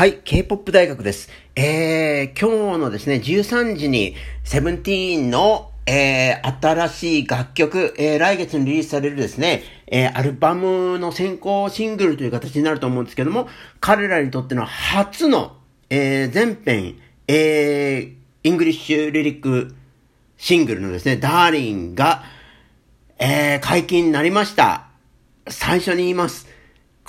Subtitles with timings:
[0.00, 1.28] はい、K-POP 大学です。
[1.54, 4.14] えー、今日のですね、13時に、
[4.44, 13.46] セブンティーンの、えー、新しい楽曲、えー、来月にリリースされるですね、えー、アルバムの先行シングルという形になると思うんですけども、
[13.78, 15.58] 彼らにとっての初の、
[15.90, 16.98] えー、全編、
[17.28, 19.74] えー、 English lyric
[20.38, 22.22] シングルのですね、ダーリンが、
[23.18, 24.86] えー、解禁になりました。
[25.46, 26.49] 最初に言います。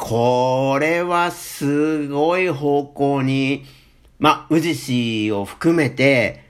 [0.03, 3.65] これはすごい方向に、
[4.17, 6.43] まあ、宇治氏を含めて、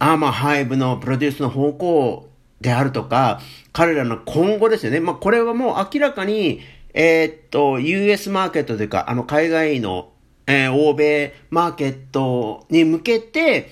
[0.00, 2.28] アーマーハイブのプロデュースの方向
[2.60, 3.40] であるとか、
[3.72, 4.98] 彼らの今後ですよね。
[4.98, 10.10] まあ、これはもう明らかに、えー、っと、US マーケットというか、あの、海外の、
[10.48, 13.70] えー、欧米マーケットに向けて、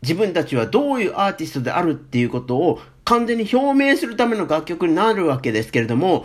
[0.00, 6.24] 自分たちはどういうアーティストであるっていうことを完全に表明するための楽曲になるわけですけれども、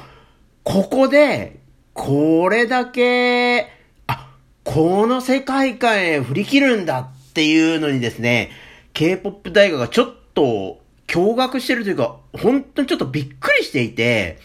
[0.64, 1.59] ここで
[2.00, 3.68] これだけ、
[4.08, 4.30] あ、
[4.64, 8.52] この世界観へ振り切るんだっていうのにですね、
[8.94, 14.40] K-POP 大学がちょっと驚愕してるというか、本当にちょっとびっくりしていて、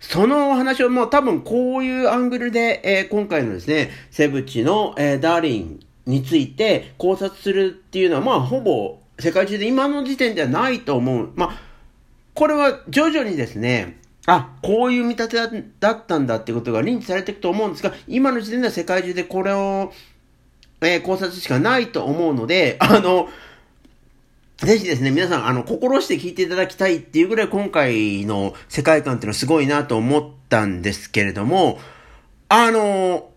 [0.00, 11.30] そのお話をもう多分こういうアングルで、えー、今回のですね、セブチの、えー、ダーリンについて考察するっていうのは、まあほぼ世界中で今の時点ではないと思う。
[11.36, 11.60] まあ、
[12.34, 13.98] これは徐々にですね、
[14.30, 19.90] あ、こういう見立てだったんだってことが認知されていくと思うんですが、今の時点では世界中でこれを、
[20.82, 23.30] えー、考察しかないと思うので、 あの、
[24.58, 31.80] ぜひですね、皆さん、あの、心して聞いていただきたいっていうぐらい今回の世界観っていうのはすごいなと思ったんですけれども、
[32.50, 33.30] あの、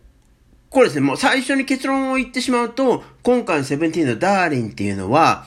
[0.69, 5.45] これですね、もう最初に結論を言ってしまうと、今回のセブンティーンのダーリンっていうのは、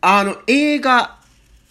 [0.00, 1.21] あの、映画、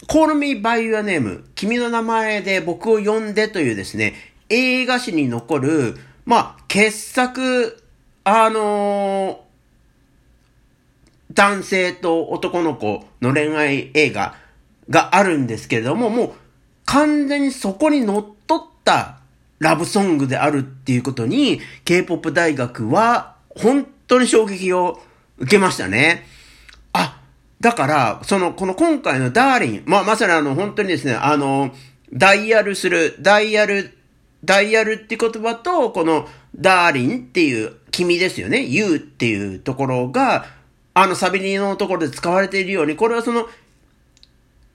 [0.07, 4.13] Call Me By Your Name 君の名前で僕を呼んでというですね、
[4.49, 7.83] 映画史に残る、まあ、傑作、
[8.23, 14.35] あのー、男性と男の子の恋愛映画
[14.89, 16.31] があるんですけれども、もう
[16.85, 19.19] 完全にそこに乗っ取った
[19.59, 24.99] ラブソングであるっていうことに、K-POP 大学は本当に衝撃を
[25.37, 26.25] 受けましたね。
[27.61, 31.71] だから、その、この今回のダーリン、まあ、まさにあの、本当にですね、あの、
[32.11, 33.95] ダイヤルする、ダイヤル、
[34.43, 40.45] ダイヤルって言葉と、この、ダーリンっていう、君ですよね、You っていうところが、
[40.95, 43.47] あの、サビリのところで使われているように、これはその、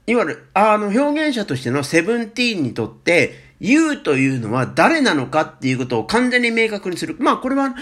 [0.07, 7.17] いわゆる、あの、表現者としてのセブンティーンにとって、You というのは誰なのかっていうことを完全に明確にする。
[7.19, 7.75] まあ、これは、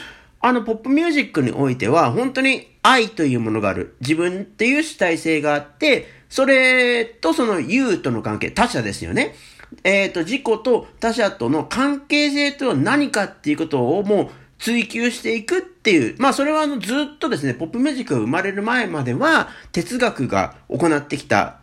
[0.46, 3.96] あの、ポップミュージックにおいては、本当に愛というものがある。
[4.02, 9.34] 自分っていう主体性があって、それとその you との関係、他者ですよね。
[9.84, 14.28] えっ、ー、と、自己と他者との関係性とは何かっていうことをもう
[14.58, 16.14] 追求していくっていう。
[16.18, 21.60] まあ、それはあの、ずっとですね、ポップミュージックが生まれる前までは、哲学が行ってきた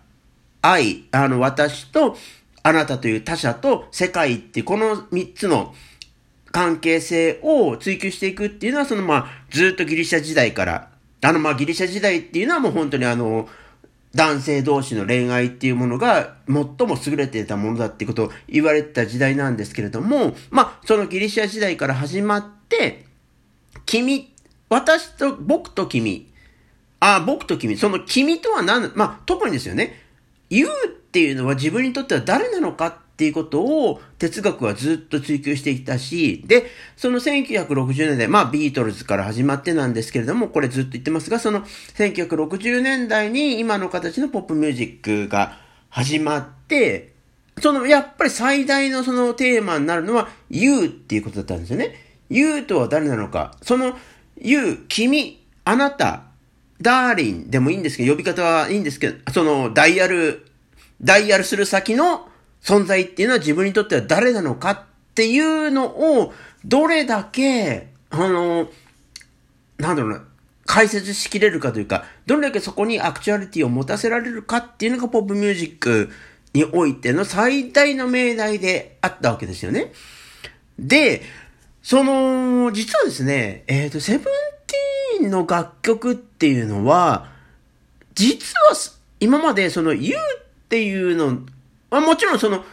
[0.63, 2.17] 愛、あの、私と、
[2.63, 5.75] あなたという他者と世界って、この三つの
[6.51, 10.89] 関係性を追求していくっていうのは、そのまあ、ずっとギリシャ時代から、
[11.21, 13.47] あのまあ、ギリシャ時代っていうのはもう本当にあの、
[14.13, 23.05] 男性同士の恋愛っていうものが最も優れていたものだっていうことを言われてた時代なんですけれども、まあ、そのギリシャ時代から始まって、
[23.85, 24.33] 君、
[24.69, 26.29] 私と、僕と君、
[26.99, 29.95] ああ、僕と君、その君とは何、まあ、特にですよね、
[30.49, 47.13] 言うっていうのは自分にとっては誰なのかっていうことを哲学はずっと追求していたし、で、その1960年代、まあビートルズから始まってなんですけれども、これずっと言ってますが、その1960年代に今の形のポップミュージックが始まって、
[47.59, 51.93] そのやっぱり最大のそのテーマになるのは You っていうことだったんですよね。
[52.29, 53.55] You とは誰なのか。
[53.61, 53.99] その
[54.37, 56.23] You、君、あなた、
[56.81, 60.47] ダーリンでもいいんですけど、呼び方はいいんですけど、そのダイヤル、
[61.03, 62.30] ダイヤルする先の
[62.63, 64.83] 存在っていうのは自分にとっては誰なのかっ
[65.15, 66.33] ていうのを、
[66.65, 68.69] どれだけ、あの、
[69.77, 70.23] なんだろうな、
[70.65, 76.09] 解説しきれるかというか、どれだけそこにアクチュアリティを持たせられるかっていうのがポップミュージック
[76.53, 79.91] においての最大の命題であったわけですよね。
[80.77, 81.23] で、
[81.81, 84.23] その、実はですね、えっ、ー、と、セブン
[84.67, 87.31] ティーンの楽曲っていうのは、
[88.13, 88.75] 実は
[89.19, 90.19] 今までその You っ
[90.69, 91.39] ていうの
[91.91, 92.63] まあ、もちろんその、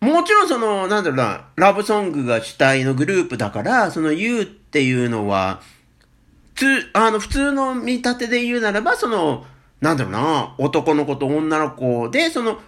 [0.00, 5.60] もちろんその、なんだろうな、ラブソングが主体のグループだから、その You っていうのは、
[6.54, 9.44] つ、あの、普通の見立てで言うならば、その、
[9.80, 12.58] なんだろうな、男の子と女の子で、その、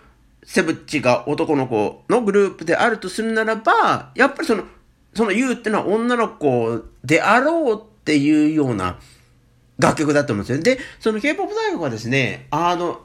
[0.45, 4.65] セブッチが男の子のグループであるとするならば、やっぱりその、
[5.15, 8.99] その You ってのは女の子であろうっていうような
[9.79, 10.63] 楽曲だと思うんですよ。
[10.63, 13.01] で、その K-POP 大学はですね、あの、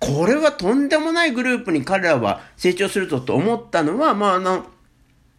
[0.00, 4.66] これはとんでもないグループに彼らは成長するぞと思ったのは、まあ、あの、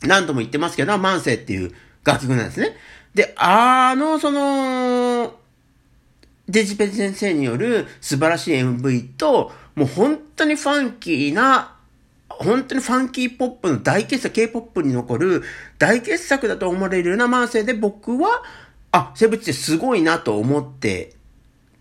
[0.04, 1.74] 何度も言ってますけど、万世っていう
[2.04, 2.76] 楽曲なんですね。
[3.14, 5.36] で、あの、その、
[6.48, 11.76] デジペジ先生による素晴らしい MV と、もう本当にファンキーな、
[12.28, 15.44] 本当にファンキーポップの大傑作、K-POP に残る
[15.78, 18.44] 大傑作だと思われるような万世で僕は、
[18.92, 21.14] あ、セブチってすごいなと思って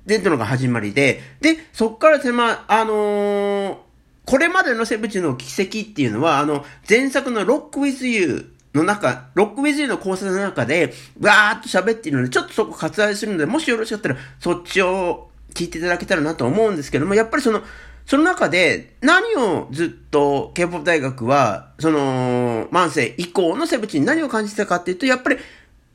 [0.09, 3.77] で、とのが始まりで、で、そっからですね、まあ、のー、
[4.25, 17.63] これまでのセブチの奇跡っていうのは、あの、前作のロックウィズユーの中、ロックウィズユーの考察の中で、わーっと喋っているので、ちょっとそこ割愛するので、もしよろしかったら、そっちを聞いていただけたらなと思うんですけども、やっぱりその、
[18.07, 25.37] その中で、何をずっと K-POP 大学は、その、万世以降のセブチに何を感じてたかっていうと、やっぱり、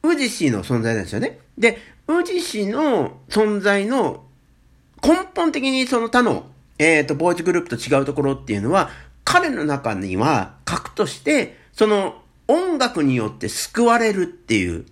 [0.03, 1.39] ウジシーの存在なんですよね。
[1.57, 4.23] で、宇治市の存在の
[5.01, 6.45] 根本的にその他の、
[6.77, 8.89] えっ、ー、と、ボーイズグループと違うところっていうのは、
[9.23, 14.85] 彼の中には核として、その音楽によって救われるっていう、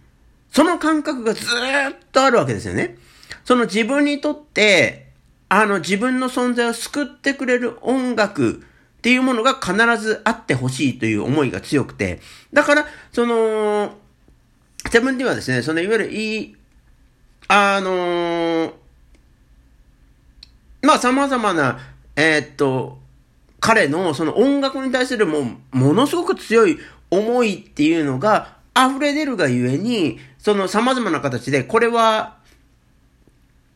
[0.51, 1.47] その感覚がずっ
[2.11, 2.97] とあるわけですよね。
[3.45, 5.07] その自分にとって、
[5.49, 8.63] あの自分の存在を救ってくれる音楽
[8.99, 12.21] っていうものが必ずあってほしいという思いが強くて、
[12.53, 13.97] だから、その、
[14.89, 16.55] セブンティはですね、そのいわゆるいい
[17.53, 18.73] あのー、
[20.83, 21.79] まあ様々な、
[22.15, 22.97] えー、っと、
[23.59, 25.39] 彼のその音楽に対するも
[25.73, 26.77] う、ものすごく強い
[27.09, 32.37] 思いっていうのが溢れ出るがゆえに、その様々な形で、これは、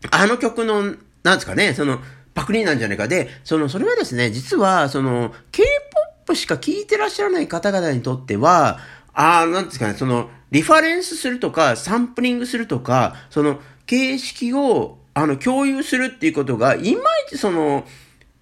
[0.09, 0.81] あの曲の、
[1.23, 1.99] なんですかね、その、
[2.33, 8.79] パクリなんじゃないかで、その、それはですね、実は、その、K-POP しか聴いてらっしゃらない方々にとっては、
[9.13, 17.85] ああ、なんですかね、その、リファレンスするとか、サンプリングするとか、その、形式を、あの、共有するっていうことが、いまいちその、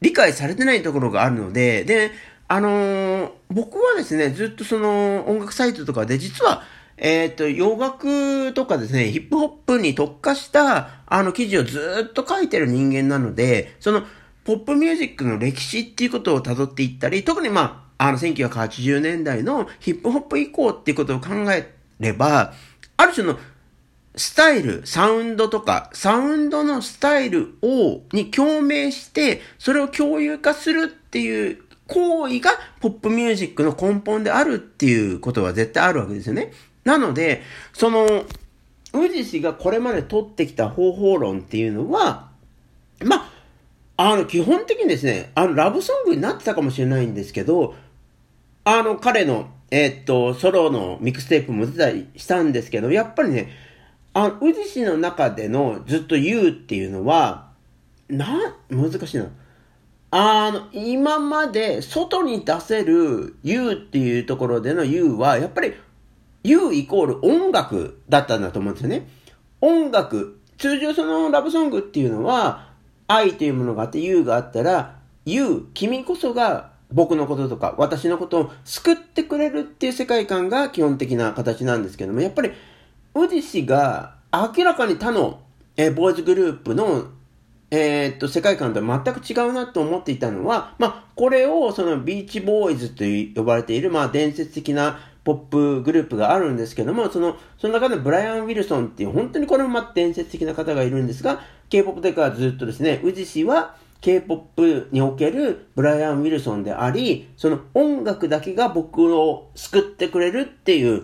[0.02, 2.12] 理解されてないところがあるので、で、
[2.48, 6.64] あのー、僕はですね、ずっとその、音楽サイトとかで、実は、
[6.98, 14.04] えっ、ー、と、洋楽とかですね、ヒップホップに特化した、あの、記事をずっと書いてる人間なので、その、
[14.44, 21.74] ポップミュージックの歴史っていうことを辿っていったり、特にまあ、あの、1980年代のヒップホップ以降っていうことを考え
[22.04, 22.54] れば、
[22.98, 23.40] ある種の
[24.16, 36.54] スタイル、サウンドとか、サウンドのスタイルを、に共鳴して、それを共有化するっていう行為がポップミュージックの根本であるっていうことは絶対あるわけですよね。
[36.84, 37.42] なので、
[37.74, 38.26] その、
[38.94, 42.30] 宇治氏がこれまで取ってきた方法論っていうのは、
[43.04, 43.32] ま
[43.98, 47.76] あ、あの、基本的にですね、あの、ラブソングになってたかもしれないんですけど、
[48.64, 53.50] あの、彼の、えー、っと、ソロのミックステープも出たりしたんですけど、やっぱりね、
[54.14, 57.52] あ、宇治市の中でのずっと言うっていうのは、
[58.08, 59.30] な、難しいな。
[60.12, 65.74] あの、今まで外に出せる U っていうところでの U は、やっぱり
[66.44, 69.08] U イコール音楽だったんだと思うんですよね。
[69.62, 70.40] 音楽。
[70.60, 72.70] 通常そのラブソングっていうのは、
[73.08, 82.52] 愛というものがあって U があったら、You、君こそが僕のこととか私のことを救ってくれるっていう世界観が基本的な形なんですけども、やっぱり
[83.16, 85.42] ウディ氏が明らかに他の、
[85.78, 87.06] えー、ボーイズグループの、
[87.70, 93.04] えー、っと、世界観とは全く違うなと思っていたのは、まあ、これをそのビーチボーイズと
[93.40, 111.04] 呼ばれている、まあ、伝説的なポップグループがあるんですけども、その、その中でブライアン・ウィルソンっていう、本当にこれもま伝説的な方がいるんですが、K-POP でからずっとですね、宇治氏は K-POP におけるブライアン・ウィルソンであり、その音楽だけが僕を救ってくれるっていう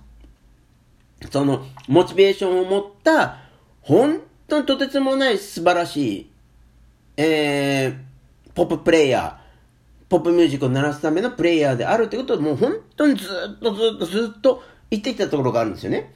[1.30, 3.36] その、モチベーションを持った、
[3.82, 6.30] 本当にとてつもない素晴らしい、
[7.18, 16.14] えー、ポッププレイヤー、ポップミュージックを鳴らすためのプレイヤーであるってことをもう本当にずっとずっとずっと言ってきたところがあるんですよね。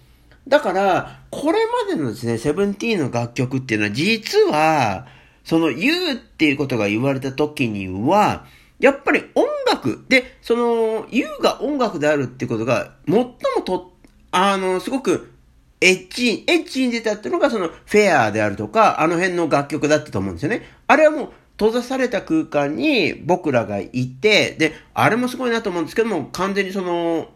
[0.48, 5.06] だから、これまでのですね、セブンティーンの楽曲っていうのは、実は、
[5.46, 8.44] その、言うっていうことが言われた時には、
[8.78, 13.32] やっぱり音楽で、その、言うが音楽であるっていうことが、最も
[13.64, 13.96] と
[14.32, 15.32] あの、すごく、
[15.80, 20.62] エッチ、エッチに出たっていうのがそのフェアであるとか、あの辺の楽曲だったと思うんですよね。
[20.86, 27.30] あれはもう閉ざされた空間に僕らがいて、で、あれもすごいなと思うんですけども、完全にその、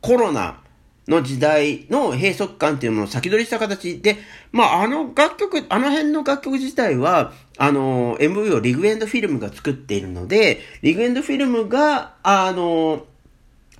[0.00, 0.62] コロナ
[1.08, 4.16] の時代の閉塞感っていうものを先取りした形で、
[4.52, 13.04] まあ、あの楽曲、あの辺の楽曲自体は、あの、MV をリグエンドフィルムが作っているので、リグエンドフィルムが、あの、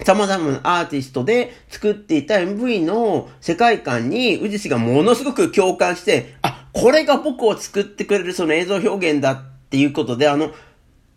[0.03, 10.53] 様々なアーティストで作っていた MV の世界観に、宇治氏がものすごく共感して、あ、これが僕を作ってくれるその映像表現だっていうことで、あの、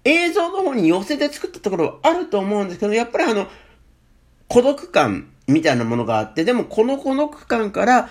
[0.05, 3.47] 映像の方に寄せて作ったところはあると思うんですけど、やっぱりあの、
[4.47, 8.09] 孤独感みたいなものがあって、でもこの孤独感から、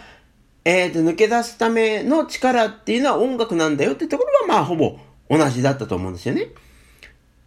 [0.64, 4.98] えー、と、抜け出すための力っていうのは音楽なんだよってところは、まあ、ほぼ
[5.30, 6.42] 同じだったと思うんですよね。
[6.42, 6.48] っ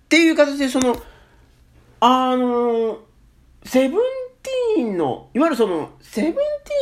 [0.07, 0.95] ていう形で、その、
[2.01, 2.99] あの
[3.65, 3.99] セブン
[4.41, 6.39] ティーンの、いわゆるその、セブンテ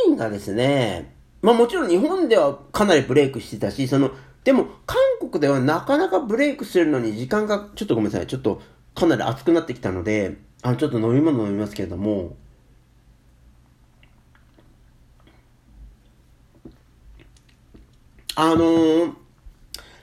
[0.08, 1.12] ィーンがですね、
[1.42, 4.12] まあもちろん日本ではかなりブレイクしてたし、その、
[4.44, 8.62] でも韓国ではなかなかブレイクするのに時間が、ちょっとごめんなさい、ちょっと
[8.94, 12.36] かなり熱くなってきたので、あの、ちょっと飲み物飲みますけれども、
[18.40, 19.14] あのー、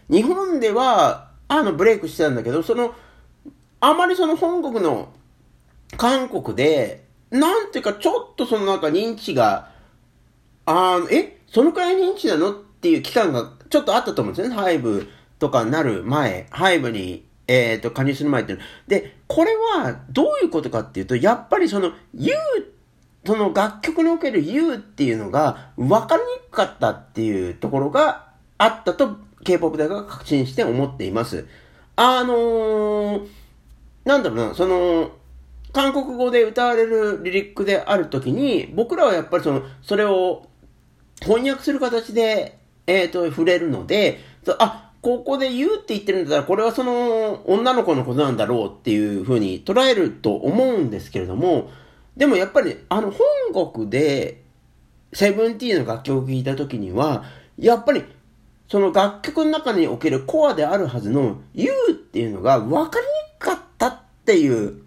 [0.10, 2.94] 日本では、あの、ブレイクしてたんだけど、その、
[3.80, 5.14] あまりその本国の
[5.96, 9.72] 韓国で、なんていうか、ちょっとそのなんか認知が、
[10.66, 14.62] あのえそのくらい認知なのっていう期間がちょっとあったと思うんですよね。
[14.62, 15.08] ハイブ
[15.40, 18.60] とかなる前、ハイブに、えっ、ー、と、加入する前っていう。
[18.90, 22.76] で、これはどういうことかっていうと、やっぱりその、言う
[23.26, 28.25] その楽曲における U っていうのが分かりにくかったっていうところが
[28.58, 31.48] あったと K-POP 大学が確信して思っています。
[31.96, 33.28] あのー、
[34.06, 35.12] なんだろうな、その、
[35.72, 40.48] 韓国語で歌われるリリックであるときに、僕らはやっぱりその、それを
[41.22, 42.58] 翻訳する形で、
[42.88, 44.20] えっ、ー、と、触れるので、
[44.60, 51.70] あ、ここで言うって言ってるんだったら、これはその、女の子のことなんだろうっていうふうに捉えると思うんですけれども、
[52.18, 54.44] でもやっぱり、あの、本国で、
[55.14, 57.24] セブンティーンの楽曲を聴いた時には、
[57.58, 58.04] やっぱり、
[58.68, 64.82] その楽曲の中におけるコアであるはずの You っていうのが分かりにくかったっていう。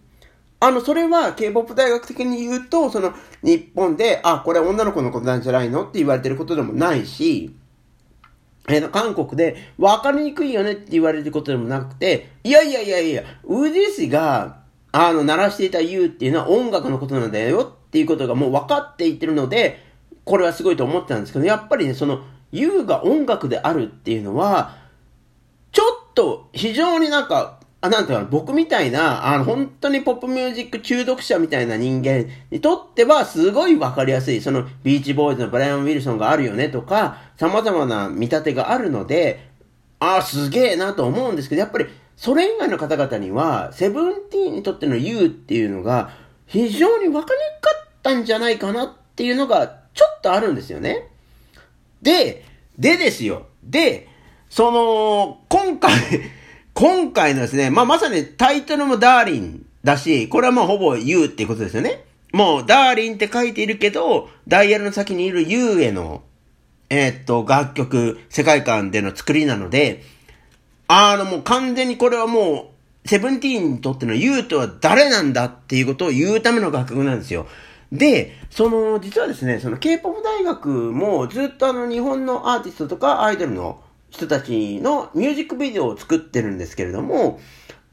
[0.60, 7.54] あの、それは K-POP 大学的に言うと、その日本で、あ、これ女の子のことなんじゃないのって言われてることでもないし、
[8.68, 14.58] えー、韓国で分かりにくいよねって言われることでもなくて、いやいやいやいや、ウジ氏が
[14.90, 19.84] あの、鳴らしていた You っていうのは音楽のことなんだよっていうことがもう分かっていってるので、
[20.24, 24.76] これはすごいと思ってたんですけど、やっぱりね、その You が音楽であるっていうのは、
[25.72, 34.40] ちょっと非常になんか、あ、なんていうか、僕みたいな、あの、本当にポップミュージック中毒者みたいな人間にとっては、すごいわかりやすい。
[34.40, 39.48] その、ビーチボーイズのブライアン・ウィルソンがあるよねとか、様々な見立てがあるので、
[40.00, 41.86] ああ、すげえなと思うんですけど、やっぱり、
[42.16, 46.10] それ以外の方々には、セブンティーンにとっての U っていうのが、
[46.46, 51.08] 非常に分かりにくかったんじゃないかなっていうのが、ちょっとあるんですよね。
[52.02, 52.44] で、
[52.78, 53.46] でですよ。
[53.62, 54.08] で、
[54.50, 55.92] その、今回
[56.74, 62.04] 今回のですね、まあ、まさにタイトルもダーリンだし、これはもうほぼ You っていうことですよね。
[62.32, 66.22] もう、ダーリンって書いているけど、ダイヤルの先にいる U への、
[66.90, 70.04] えー、っと、楽曲、世界観での作りなので、
[70.86, 72.72] あの、もう完全にこれはも
[73.04, 77.46] う、セブンティーンにとってのユーとは誰なんだっていうことを言うための楽曲なんですよ。
[77.92, 87.40] で、その、実はですね、その K-POP 大学もずっとあの日本のアーティストとかアイドルの人たちのミュージックビデオを作ってるんですけれども、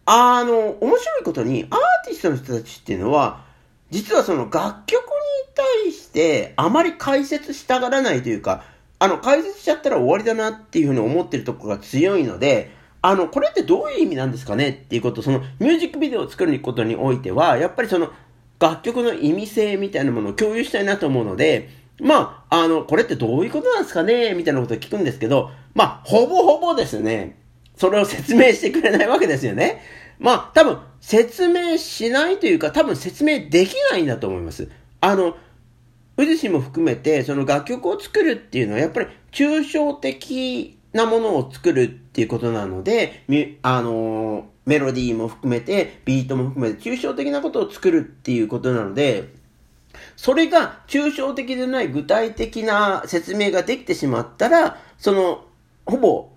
[0.06, 3.46] あの、面白いことにアーティストの人たちっていうのは、
[3.90, 5.10] 実はその楽曲に
[5.56, 8.64] 対してあまり解説したがらないというか、
[9.00, 12.72] あの、解説しちゃったら終わりだなっていうふうに思ってるところが強いので、
[13.02, 18.12] あの、これってどういう意味なんですかねっていうこと、そのミュージックビデオを作ることにおいては、やっぱりその
[18.60, 21.70] 楽曲の意味性みたいなものを共有したいなと思うので、
[22.00, 24.34] まあ、あの、これってどういうことなんですかね？
[24.34, 27.38] みたいなことを聞くんですけど、まあ、ほぼほぼですね、
[27.78, 29.82] それを説明してくれないわけですよね。
[30.20, 34.70] まあ、多分、説明しないというか、多分説明できないんだと思います。
[35.02, 35.38] あの、
[36.18, 43.26] 宇治氏も含めて、その楽曲を作るっていうのは、やっぱり抽象的なものを作るっていうことなので、
[43.62, 49.34] あの、メロディーも含めて、ビートも含めて、抽象的なことを作るっていうことなので、
[50.16, 55.46] それが抽象的でない具体的な説明ができてしまったら、その、
[55.86, 56.30] ほぼ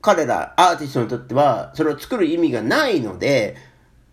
[0.00, 3.56] 彼らアーティストにとっては、それを作る意味がないので、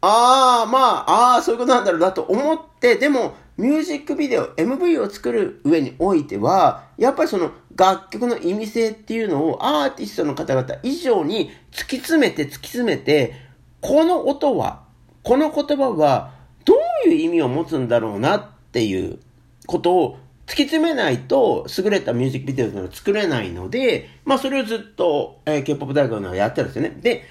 [0.01, 13.50] ああ、まあ、ああ、そういうことなんだろうなと思って、でも、ミュージックビデオ、MV を作る上においては、やっぱりその楽曲の意味性っていうのをアーティストの方々以上に突き詰めて突き詰めて、
[13.81, 14.83] この音は、
[15.23, 16.31] この言葉は
[16.65, 19.19] どういう意味を持つんだろうなっていう
[19.67, 26.97] ことを突き詰めないと優れたミュージックビデオというのは作れないので、まあそれをずっと、えー、K-POP 大学のやってるんですよね。
[27.01, 27.23] で、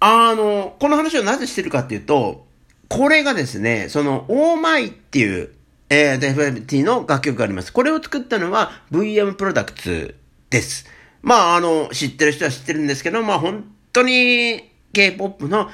[0.00, 2.46] あの、この話をなぜしてるかっていうと、
[2.88, 5.50] これがですね、その、オーマイっていう、
[5.90, 7.72] えー、デフェティの楽曲があります。
[7.72, 10.16] これを作ったのは VM プロダクツ
[10.48, 10.86] です。
[11.22, 15.70] まあ、あの、知ってる人は知ってるんですけど、まあ、本当に K-POP の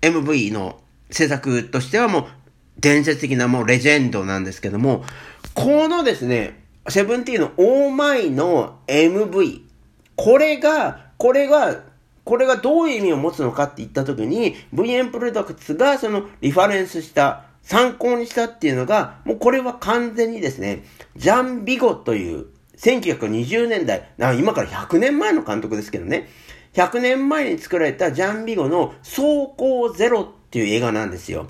[0.00, 0.80] MV の
[1.10, 2.26] 制作としてはもう
[2.78, 5.04] 伝説的なもうレジェンドなんですけども、
[5.54, 9.62] このですね、セブンティーンのオーマイの MV、
[10.16, 11.82] これが、これが、
[12.24, 20.84] これがどういう意味を持つのかって言ったときに、VM プロダクツがそのリファレンスした、参考にしたっていうのが、もうこれは完全にですね、
[21.16, 22.46] ジャン・ビゴという
[22.76, 26.28] 1920年代、今から100年前の監督ですけどね、
[26.74, 31.46] 100年前に作られたジャン・ビゴの走行ゼロっていう映画なんですよ。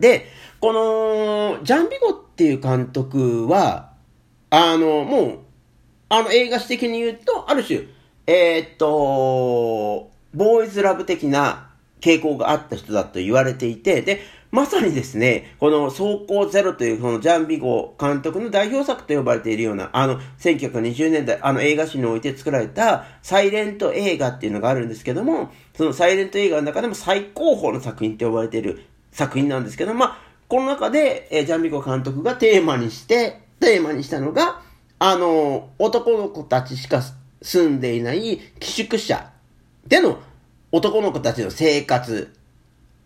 [0.00, 0.26] で、
[0.60, 3.92] この、ジャン・ビゴっていう監督は、
[4.50, 5.38] あの、もう、
[6.08, 7.80] あの映画史的に言うと、ある種、
[8.26, 14.20] えー、っと、ボーイズラブ的な傾向があった人だと言われていて、で、
[14.54, 34.62] まさにですね、この走行ゼロというこのジャン・ビゴ監督の代表作と呼ばれているような、あの、1920年代、あの映画史において作られたサイレント映画っていうのがあるんですけども、そのサイレント映画の中でも最高峰の作品って呼ばれている作品なんですけど、まあ、この中で、え、ジャン・ビゴ監督がテーマにして、テーマにしたのが、
[35.00, 37.02] あの、男の子たちしか
[37.42, 39.32] 住んでいない寄宿舎
[39.84, 40.20] での
[40.70, 42.32] 男の子たちの生活、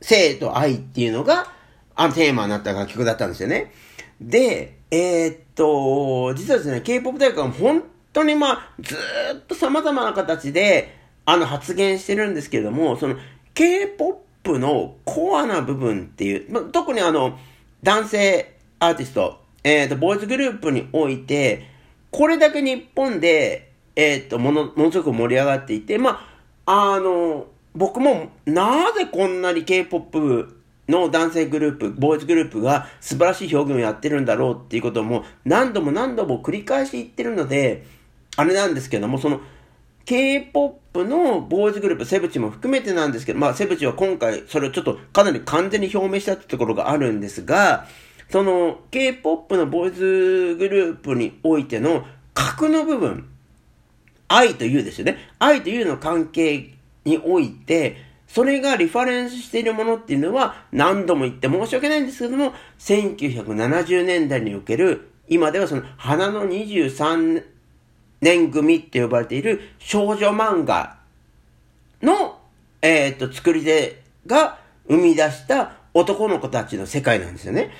[0.00, 1.52] 性と愛っていうのが、
[1.95, 3.73] あのテーマになった楽曲だったんですよね。
[4.21, 8.97] で、えー、っと、実はですね、K-POP 大学は本当にまあ、ず
[9.37, 13.17] っと様々な形で、あの発言してるんですけれども、その
[13.55, 17.38] K-POP のコアな部分っていう、まあ、特にあの、
[17.83, 21.67] 男性アーティスト、えー、っと、ボーイズグループにおいて、
[22.11, 26.26] これだけ日本で、えー、っと、もの、ものすごく盛り上がっていて、ま
[26.64, 30.57] あ、あの、僕もなぜこんなに K-POP
[30.89, 37.85] の男性グループ、ボーイズグループが素晴らしい表現をやってるんだろうっていうことも何度も何度も繰り返し言ってるので、
[38.37, 39.41] あれなんですけども、その
[40.07, 47.87] K-POP のボーイズグループ、セブチも含めてなんですけど、まあセブチは今回それをちょっとかなり完全に表明したってところがあるんですが、
[48.31, 53.29] その K-POP のボーイズグループにおいての核の部分、
[54.29, 55.19] 愛というですよね。
[55.38, 56.78] 愛というの関係
[57.09, 67.42] において、それがリファレンスしているものっていうのは何度も言って申し訳ないんですけども、1970年代における、今ではその花の23
[68.21, 70.99] 年組って呼ばれている少女漫画
[72.03, 72.38] の、
[72.83, 77.71] えっ、と、作り手が生み出した男の子たちの世界なんですよね。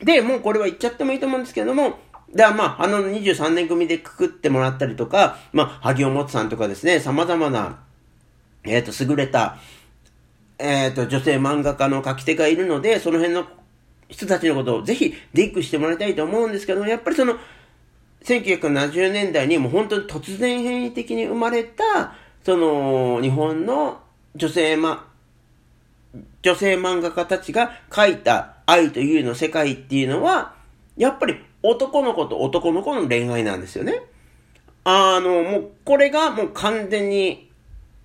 [0.00, 1.98] で、もうこれは言っちゃってもいいと思うんですけども、
[2.34, 7.78] ではまあ、あの23年組でくくってもらったりとか、まあ、萩尾本さんとかですね、様々な、
[8.64, 9.56] えっ、ー、と、優れた、
[10.58, 13.46] えっ、ー、と、女性漫画家の書き手がいるので、その辺の
[14.08, 17.36] 人たちのことをぜひディックしてもらいたいと思うんですけど、やっぱりその、
[18.24, 22.14] 1970年代にもう本当に突然変異的に生まれた、
[22.44, 24.00] その、日本の
[24.34, 25.08] 女性ま、
[26.42, 30.54] 女性漫画家たちが書いた愛というの世界っていうのは、
[30.96, 34.02] やっぱり男の子と男の子の恋愛なんですよね。
[34.84, 37.50] あの、もう、これがもう完全に、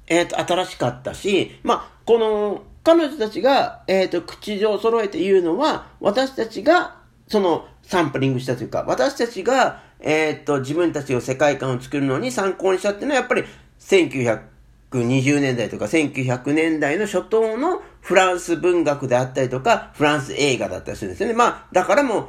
[0.08, 13.46] えっ、ー、と、新しかったし、まあ、この、彼女たちが、えっ、ー、と、口上揃えて言うのは、私たちが、その、サンプリングしたというか、私たちが、えっ、ー、と、自分たちの世界観を作るのに参考にしたっていうのは、やっぱり、
[13.80, 21.36] 1920年代とか1900年代の初頭のフランス文学であったりとか、フランス映画だったりするんですよね。
[21.36, 22.28] まあ、だからもう、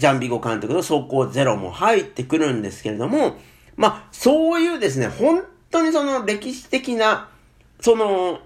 [0.00, 3.36] ジャンビゴ監督の走行ゼロも入ってくるんですけれども、
[3.76, 7.28] まあ、そういうですね、本当にその歴史的な、
[7.80, 8.40] その、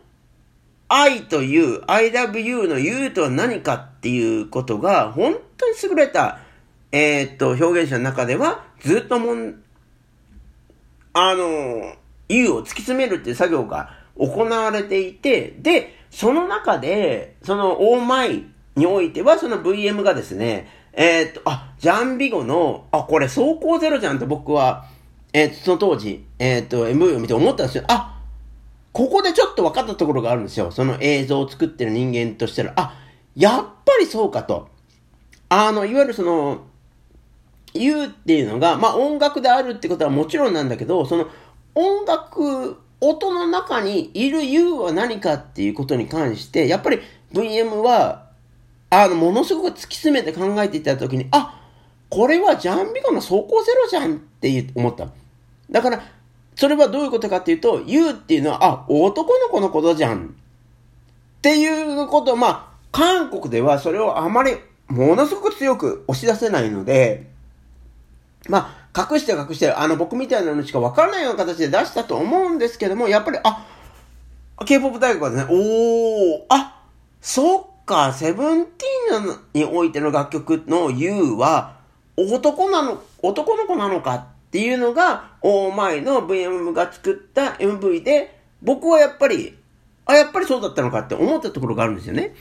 [0.88, 6.40] 愛という、I love you の U とは何かっていうことが、本当に優れた、
[6.90, 9.62] えー、っと、表現者の中では、ずっともん、
[11.12, 11.94] あの、
[12.28, 24.87] U を突き詰めるっていう作業が行われていて、で、その中で、その、オーマイにおいては、その VM がですね、えー、っと、あ、ジャンビゴの、あ、これ走行ゼロじゃんと僕は、
[25.33, 27.85] えー、っと、その当時、えー、っと、MV を見て思ったんですよ。
[27.88, 28.20] あ、
[28.92, 30.70] ここでちょっと分かったところがあるんですよ。
[30.70, 32.96] その映像を作ってる人間としては、あ、
[33.35, 34.68] やっぱりそうかと。
[35.48, 36.62] あの、いわゆるその、
[37.72, 41.26] 言うっていうのが、まあ音楽であるってことはもちろんなんだけど、その
[41.74, 47.00] 音楽、音の中にいる U は何かっていうことに関して、やっぱり
[47.33, 48.23] VM は
[49.02, 51.61] あの、ものすごく突き詰めて考えていったときに、あ、
[52.09, 55.09] これはジャンビゴの走行ゼロじゃんって思った。
[55.70, 56.02] だから、
[56.54, 60.26] それはどういうことかっていうと、言うっていうのは、あ、男の子のことじゃん。
[60.26, 60.30] っ
[61.42, 67.30] ていうこと、まあ、韓国ではそれをあまりものすごく強く押し出せないので、
[68.48, 73.66] まあ、隠して隠して、あの、僕みたいなのしかわからないような形で出したと思うんですけども、やっぱり、あ、
[74.64, 76.80] K-POP 大学はね、おー、あ、
[77.20, 81.76] そっか、セブンティーンにおいての楽曲の U は、
[82.16, 89.56] 男なの、男の子なのかっていうのが、オーマイの VM が作った MV で、僕はやっぱり、
[90.06, 92.34] あ、やっぱりそうだったのかって思ったところがあるんですよね。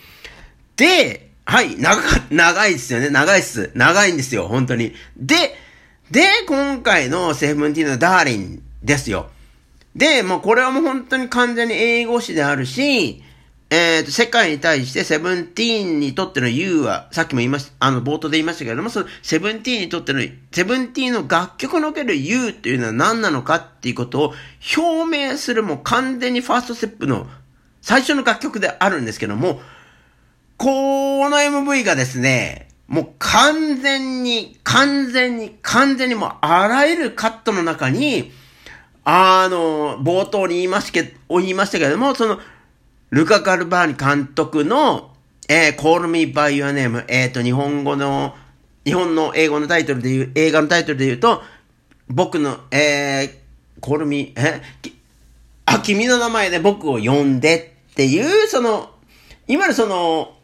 [0.75, 3.10] で、はい、長、長いですよね。
[3.10, 3.71] 長いっす。
[3.75, 4.93] 長いんですよ、本当に。
[5.17, 5.36] で、
[6.12, 9.27] で、今回のセブンティーンのダーリンですよ。
[9.95, 13.23] で、まあこれはもう本当に完全に英語詞であるし、
[13.69, 20.21] えっ、ー、と、世界に対してセブンティーンにとっての U は、さっきも言いました、あの、冒頭で言いましたけれども、その、セブンティーンにとっての、
[20.52, 24.34] セブンティーンの楽曲における U っていうのは何なのかっていうことを
[24.78, 27.28] 表明するもう完全にファーストステップの
[27.82, 29.62] 最初の楽曲であるんですけども、
[30.58, 38.32] この MV がですね、もう完全に、完全に、完全にもうあらゆるカットの中に、
[39.04, 42.39] あの、冒頭に言いましけど、言いましたけれども、その、
[43.13, 45.12] ルカ・カルバーニ監督の、
[45.47, 48.34] えー、Call Me By Your Name、えっ、ー、と、日本語の、
[48.86, 51.43] 日本の英語のタイトルで言う、映画のタイトルで言うと、
[52.08, 54.63] 僕の、えー、Call Me、え
[55.67, 58.89] あ、君の名前で僕を呼んでっていう、その、
[59.47, 60.36] いわゆるその、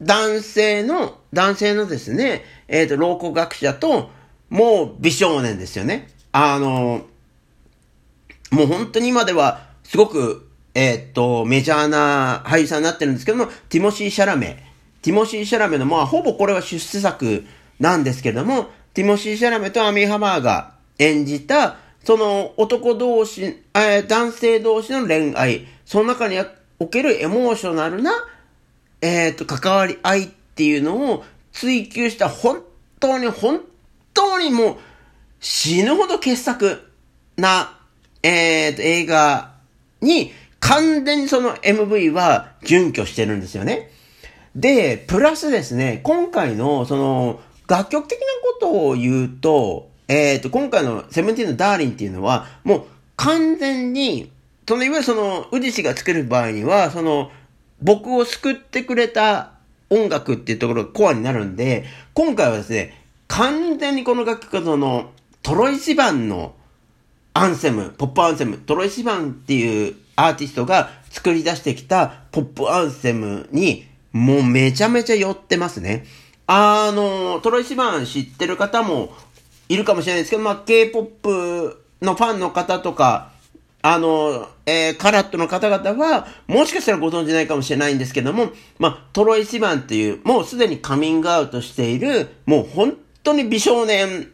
[0.00, 4.08] 男性の、男性のですね、えっ、ー、と、考古学者と、
[4.48, 6.08] もう美少年ですよね。
[6.32, 7.04] あの、
[8.50, 14.64] もう本当に今では、すごく、えー、っと、メジャーな俳優さんになってるんですけども、ティモシー・シャラメ。
[15.02, 17.44] ティモシー・シャラメの、まあ、ほぼこれは出世作
[17.80, 26.36] なんですけども、ティモシー・シャラメとアミー・ハマーが演じた、その男同士、えー、男性同士の恋愛、その中に
[26.78, 28.12] おけるエモーショナルな、
[29.00, 32.62] えー、っと、関わり合いっていうのを追求した本
[32.98, 33.60] 当に本
[34.14, 34.76] 当にもう
[35.40, 36.88] 死ぬほど傑作
[37.36, 37.78] な、
[38.22, 39.52] えー、っと、映画
[40.00, 40.32] に
[40.62, 43.90] 完全にその MV は準拠してるんですよね。
[44.54, 52.84] で、プラスですね、今回のその楽曲的なことを言うと、えっ、ー、と、今回のセブンティーンのダーリンっていうのは、もう
[53.16, 54.30] 完全に、
[54.68, 57.30] そのいわゆるその、宇治氏が作る場合には、その、
[57.80, 59.52] 僕を救ってくれた
[59.90, 65.10] 音楽っていうところがコアになるんで、今回はですね、完全にこの楽曲はその、
[65.42, 66.54] トロイシバンの
[67.34, 76.04] アンセム、ポップアンセム、トロイシバンっていうアーティストが作り出してきたポップアンセムに、もうめちゃめちゃ寄ってますね。
[76.46, 79.12] あの、トロイシバン知ってる方も
[79.68, 83.32] いるかもしれないですけど、まあ、K-POP のファンの方とか、
[83.80, 94.30] あの、えー、カラットの方々は、もしかしたらご存知ないかもしれないんですけども、まあ、トロイシバンっていう、もうすでにカミングアウトしている、もう本当に美少年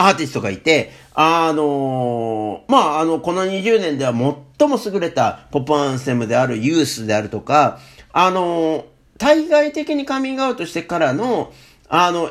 [0.00, 4.12] アーティストがいて、あのー、まあ、あの、この20年では
[4.58, 7.78] 最も優れたポップアンセムであるユースであるとか、
[8.12, 8.84] あのー、
[9.18, 11.52] 対外的にカミングアウトしてからの、
[11.88, 12.30] あの、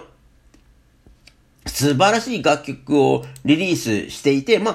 [1.68, 4.72] 素晴らしい楽曲をリリースしていて、ま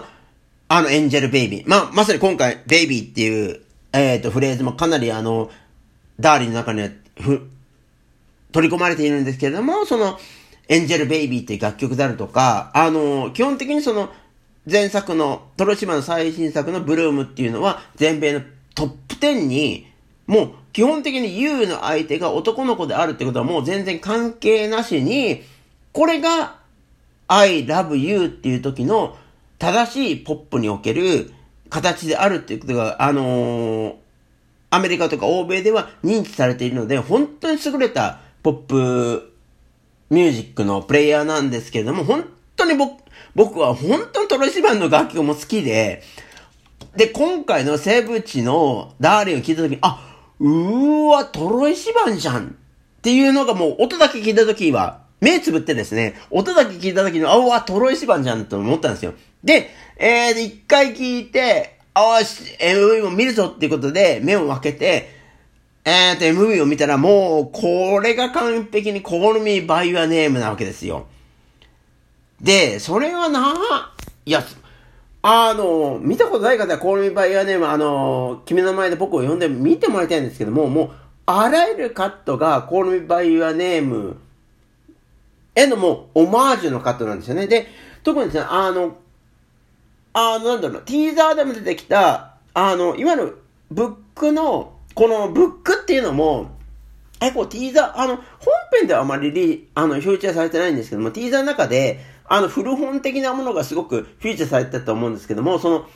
[0.68, 1.64] あ、あの、エンジェルベイビー。
[1.66, 3.60] まあ、まさに今回、ベイビーっていう、
[3.92, 5.50] えっ、ー、と、フレーズもかなりあの、
[6.20, 7.48] ダーリンの中には、ふ、
[8.52, 10.18] 取り込まれているんですけれども、その、
[10.68, 14.10] エンジェルベイビーっていう楽曲であるとか、あの、基本的にその、
[14.70, 18.40] 前作の、トロシマの最新作のブルームっていうのは、全米の
[18.74, 19.86] トップ10に、
[20.26, 25.42] もう基本的に U の相手が男の子であるってことはもう全然関係なしに、
[25.92, 26.56] これが
[27.28, 29.16] I love you っていう時の
[29.58, 31.32] 正しいポップにおける
[31.70, 33.94] 形であるっていうことが、あのー、
[34.70, 39.33] アメリカとか欧米では認知されているので、本当に優れたポップ
[40.14, 42.24] ミュージックのプレイヤーなんですけれども、本
[42.56, 43.02] 当に僕、
[43.34, 46.02] 僕は本当にトロイシバンの楽曲も好きで、
[46.96, 50.00] で、今回のセブチのダーリンを聞いたときに、あ、
[50.38, 52.50] うーわ、トロイシバンじゃんっ
[53.02, 59.14] ていうのがもう音だけ聞いたときは、目つぶってですね、音だけ聞いたときに、あ、うわ、トロイシバンじゃんと思ったんですよ。
[59.42, 65.13] で、えー、一回聞いて、あし、MV も見るぞっていうことで、目を開けて、
[65.86, 71.06] えーと、MV を見たらもう、これが完璧に Call Me By Your Name なわけですよ。
[72.40, 73.92] で、それはな、
[74.24, 74.42] いや、
[75.20, 80.90] あの、見たことない方は Call Me By Your Name、あの、君の名前で僕を呼んで見てもらいたいんですけども、もう、
[81.26, 84.16] あらゆるカットが Call Me By Your Name
[85.54, 87.46] へのもう、オマージュのカットなんですよね。
[87.46, 87.66] で、
[88.02, 88.96] 特にですね、あの、
[90.14, 93.38] あの、なんだろう、ティーザーでも出てきた、あの、いわゆる、
[93.70, 96.54] ブックのこのブックっていうのも、
[97.20, 98.24] 結構ティーザー、あの、本
[98.72, 105.86] 編ではあまりあの、フューチャーされてないんですけども、ティーザーの中で、あの、古本的なものがすごくフューチャーされてたと思うんですけども、その、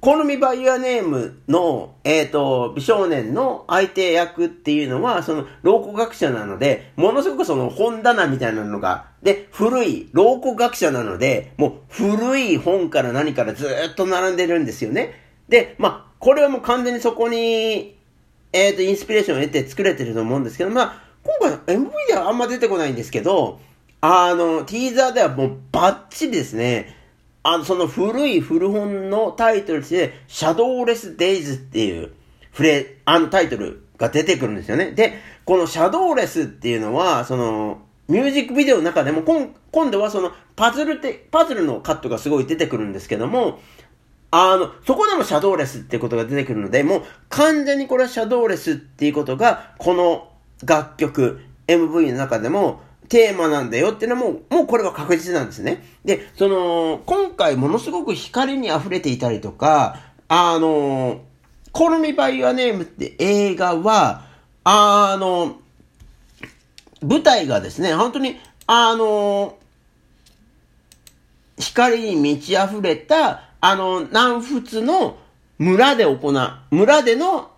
[0.00, 15.12] コルミバイアネームの、えっ、ー、と、美少年の相手役っていうのは、その、老古学者なので、ものすごくその本棚みたいなのが、で、古い、老古学者なので、もう古い本から何からずっと並んでるんですよね。
[15.50, 17.96] で、まあ、これはもう完全にそこに、
[18.52, 23.58] えっ、ー、と、インスピレーションを得て作れてると思うんですけど、まあ、今回 MV ではあんま出てこないんですけど、
[24.02, 26.94] あの、ティーザーではもうバッチリですね、
[27.42, 32.12] あの、その古い古本のタイトルで、シャドウレスデイズっていう
[32.52, 34.92] フレ、あのタイトルが出てくるんですよね。
[34.92, 35.14] で、
[35.46, 43.60] このシャドウレスっていうのは、その、ミュージックビデオの中でも、今度はその、パズルって、パズルのカットがすごい出てくるんですけども、
[44.30, 50.30] あの、そこでもシャドウレスっていうことが出てくるので、もう完全にこれはシャドウレスっていうことが、この
[50.64, 55.84] 楽曲、MV の中でもテーマなんだよっていうのはもう、もうこれは確実なんですね。
[56.04, 61.22] で、その、今回ものすごく光に溢れていたりとか、あの、
[61.72, 64.26] Call Me By Your Name って映画は、
[64.62, 65.58] あの、
[67.02, 68.36] 舞台がですね、本当に、
[68.68, 69.58] あの、
[71.58, 75.18] 光に満ち溢れた、あの、南仏の
[75.58, 77.50] 村で行う、村での、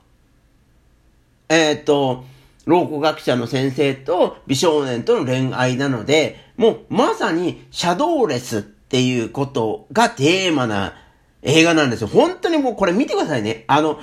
[1.49, 2.25] えっ、ー、と、
[2.65, 10.95] 老古学者の先生と美少年との恋愛なので、もうまさにシャドウレスっていうことがテーマな
[11.43, 12.09] 映画なんですよ。
[12.09, 13.65] 本当にもうこれ見てくださいね。
[13.67, 14.01] あの、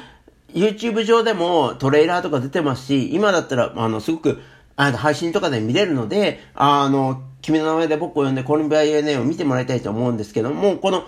[0.53, 4.41] YouTube 上でもトレーラーとか出てますし、今だったら、あの、すごく、
[4.75, 11.05] あの、配信とかで見れるので、あの、君の名前で僕を呼んでコリンバイエネを見てもらいたいと思うんですけども、この、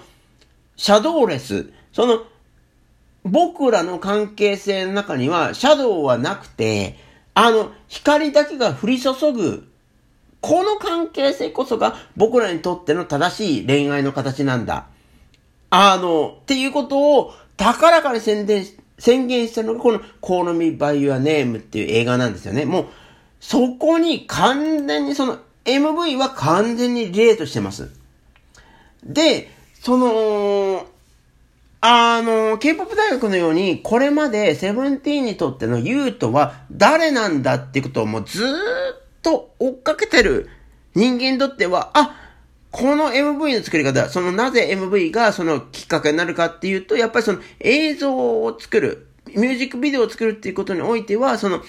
[0.82, 2.24] シャドウレス、その、
[3.24, 6.98] 僕らの関係性の中には、シャドウはなくて、
[7.36, 9.70] あの、光だけが降り注ぐ、
[10.39, 14.88] この関係性こそが僕らにとっての正しい恋愛の形なんだ。
[15.70, 18.65] あの、っていうことを高らかに宣伝
[18.98, 22.65] 宣言したのがこの Call Me By Your Name っていう映画なんですよね。
[22.65, 22.86] もう、
[23.39, 27.91] そこに完全にその MV は完全にリレートしてます。
[29.04, 30.86] で、その、
[31.82, 38.52] あの、K-POP 大学のように、これまでセブンティーンにとってのユートは誰なんだっていうことをもうずーっ
[39.24, 40.50] と追っかけてる
[40.94, 42.15] 人間にとっては、あ、
[42.70, 51.63] この MV の作り方、そのなぜ MV がそのきっかけになるかっていうと、やっぱりその映像を作る、ミュージックビデオを作るっていうことにおいては、その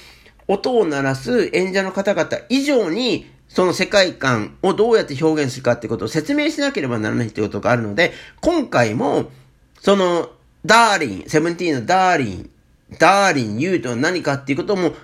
[0.48, 9.31] 音を鳴らす演者の方々以上に、その世界観をどうやって表現するかってことを説明しなければならないってことがあるので、今回も、
[9.79, 10.31] その、
[10.65, 12.51] ダーリン、セブンティーンのダーリン、
[12.99, 14.95] ダーリン、 you とは何かっていうことも、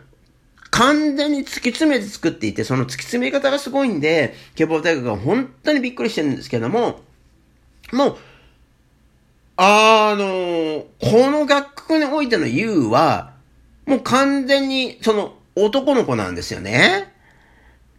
[0.71, 7.01] 完全に突き詰めて作っていて、その突き詰め方がすごいんで、 K-POP 大学が本当にびっくりしてるんですけども、
[7.93, 8.17] もう、
[9.57, 13.35] あのこの楽曲においての you は、
[13.85, 17.13] もう完全に、その、男の子なんですよね。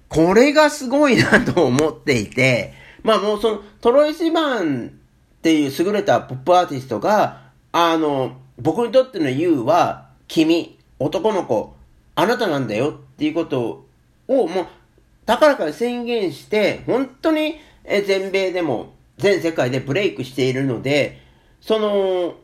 [0.10, 11.76] これがすごいなと思っていて、まあもうその、トロイシバンっていう優れたポップアーティストが、あの、僕にとっての You は、君、男の子、
[12.16, 13.86] あなたなんだよっていうこと
[14.28, 14.68] を、もう、
[15.26, 21.22] 高らかに宣言して、本当に全米でも、全世界でブレイクしているので、
[21.62, 22.36] その、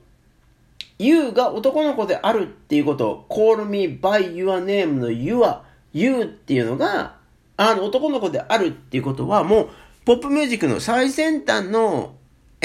[0.99, 7.15] You が男の子であるっていうこと、call me by your name の You は、You っていうのが、
[7.57, 9.69] あの、男の子であるっていうことは、もう、
[10.05, 12.15] ポップミュージックの最先端の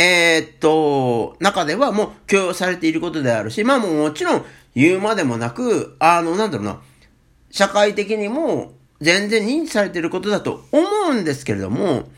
[0.03, 6.81] えー、っと、中ではもう許容されていることであるし、まあもうもちろん言うまでもなく、あの、なんだろうな、
[7.51, 8.73] 社会的にも
[9.03, 12.09] 全然認知されていることだと思うんですけれども、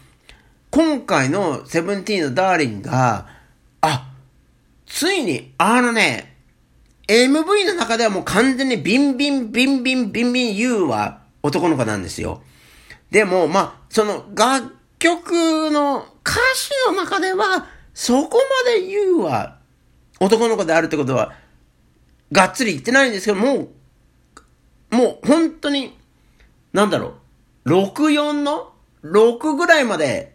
[0.71, 3.27] 今回のセブンティーンのダーリンが、
[3.81, 4.13] あ、
[4.87, 6.37] ついに、あのね、
[7.09, 12.43] MV の中ではもう完全にビンビンビンビンビンビン言うは男の子なんですよ。
[13.13, 19.59] でも、まあ、その楽曲の歌詞の中では、そこまで言うは、
[20.19, 21.35] 男の子であるってことは、
[22.33, 23.69] がっつり言ってないんですけど、も
[24.91, 25.95] う、もう本当に、
[26.73, 27.17] なんだろ
[27.67, 28.73] う、64の
[29.05, 30.35] ?6 ぐらいまで、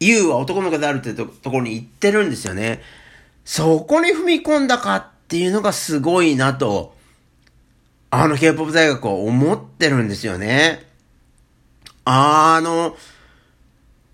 [0.00, 2.82] 言うは男の子であるってところに行ってるんですよね。
[3.44, 6.92] そこに踏み込んだかっていうのがすごいなと、
[8.10, 10.89] あの K-POP 大学は思ってるんですよね。
[12.04, 12.96] あの、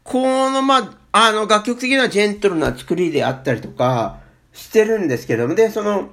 [0.05, 4.21] この、まあ、あの、楽曲的なジェントルな作りであったりとか、
[4.53, 6.11] してるんですけども、で、その、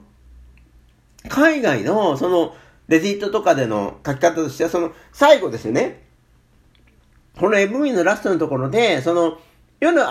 [1.29, 2.55] 海外の、その、
[2.87, 6.03] レディットとかでの書き方としては、その、最後ですよね。
[7.39, 9.39] この MV のラストのところで、その、
[9.81, 10.03] いわゆる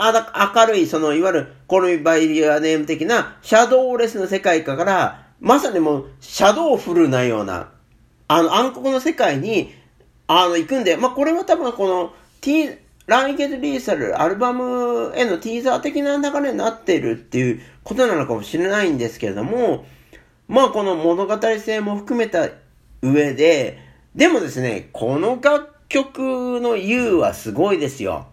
[0.56, 7.70] 明るい、その、いわゆるコロミバイリアネーム的な、シャドウレスの世界から、まさにもう、シャドウフルなような、
[8.28, 9.72] あの、暗黒の世界に、
[10.26, 19.84] あの、行くんで、まあ、これは多分この、T、来月リーサル、アルバムへのティーザー的な流れになっているっていうことなのかもしれないんですけれども、
[20.48, 22.48] まあこの物語性も含めた
[23.02, 23.78] 上で、
[24.14, 28.26] でもですね、この楽曲の U はすごいですよ。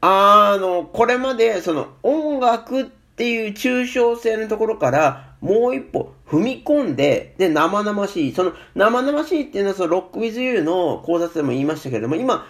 [0.00, 8.32] あの、これまでその音楽っていう抽象性のところからもう一歩踏み込んで、で、生々しい。
[8.32, 12.46] その生々しいっていうのはそのロックウィズユーの考察でも言いましたけれども、今、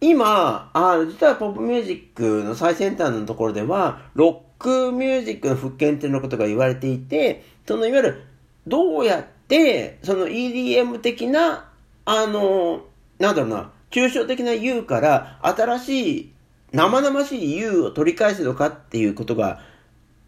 [0.00, 8.24] 今、あ実はポップミュージックの最先端のところでは、ロックミュージックの復権っていうのことが言われていて、そのいわゆる、
[8.66, 11.70] どうやって、その EDM 的な、
[12.04, 12.84] あの、
[13.18, 16.32] なんだろうな、抽象的な U から新しい、
[16.72, 19.60] 生々しい U を取り返すのかっていうことが、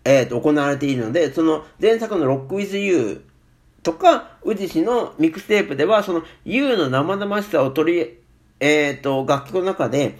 [0.04, 3.24] えっ、ー、と、行われているので、その前作の Rock with You
[3.82, 8.18] とか、宇治市のミックステープでは、その U の生々しさを取り、
[8.60, 10.18] えっ、ー、と、楽曲の中で、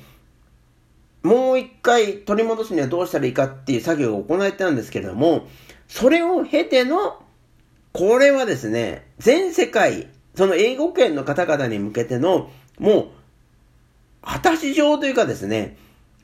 [1.22, 5.48] もう一回取り戻すにはどうしたらいいかっていう作業を行えたんですけれども、
[5.88, 7.22] それを経ての、
[7.92, 13.08] これはですね、全世界、その英語圏の方々に向けての、もう、
[14.22, 15.76] 果たし状というかですね、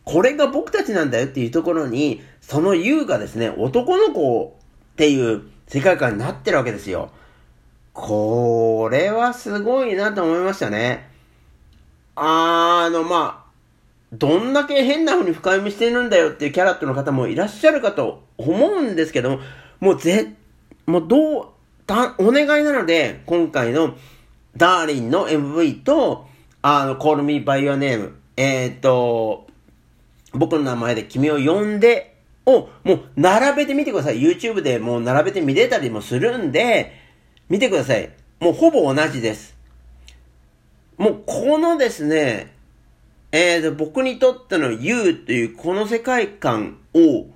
[0.05, 4.57] これが僕たちなんだよっていうところに、その優がですね、男の子
[4.93, 7.11] っていう世界観になってるわけですよ。
[7.95, 11.09] これはすごいなと思いましたね。
[12.17, 13.45] あの、まあ、
[14.12, 19.40] どんだけ変な風に深読みしてるんだよっていうキャラットの方もいらっしゃるかと思うんですけども、
[19.81, 20.35] もうぜ、
[20.87, 21.47] もうどう、
[21.87, 23.97] た、お願いなので、今回の
[24.57, 26.27] ダーリンの MV と、
[26.62, 29.44] あの、Call Me By Your Name、えっ、ー、と、
[30.35, 32.14] 僕の名前で君を呼んで、
[32.47, 34.20] を、もう並べてみてください。
[34.20, 36.92] YouTube でもう並べて見れたりもするんで、
[37.49, 38.11] 見てください。
[38.40, 39.57] もうほぼ同じです。
[40.99, 42.55] もうこのですね、
[43.33, 47.27] えーと、僕にとっての You というこの世界観を、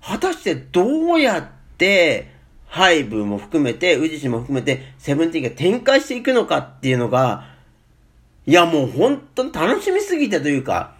[0.00, 2.30] 果たしてどうやって、
[2.66, 7.54] ハイブも含めて、宇治市も含めて、セブンティーンが展開していくのかっていうのが、
[8.46, 10.95] いやもう本当に楽しみすぎてというか、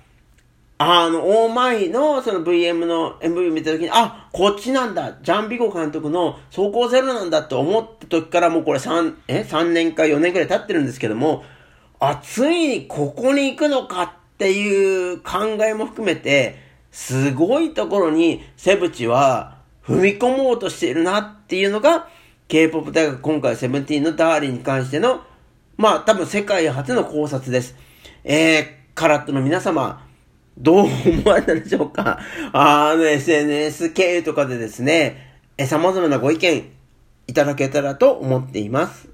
[0.78, 11.44] あの、オーマイのその VM の MV 見た時に、あ、こっちなんだ、ジャンビゴ監督の走行ゼロなんだって思った時からもうこれ3、え ?3 年か4年くらい経ってるんですけども、
[11.98, 16.58] あ、ついにここに行くのかっていう考えも含めて、
[16.90, 22.08] すごいところにセブチは踏み込もうとしているなっていうのが、
[22.48, 25.22] K-POP 大学今回セブンティーンのダーリンに関しての、
[25.78, 27.76] まあ多分世界初の考察です。
[28.24, 30.05] えー、カラットの皆様、
[30.58, 30.88] どう思
[31.24, 32.18] われたでしょうか？
[32.52, 36.70] あの SNS 経由とかでですね、え、様々なご意見
[37.26, 39.08] いただけたらと思っています。